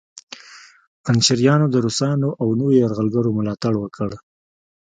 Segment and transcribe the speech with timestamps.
[1.03, 4.09] پنجشیریانو د روسانو او نورو یرغلګرو ملاتړ وکړ